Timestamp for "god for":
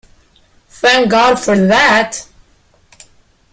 1.11-1.55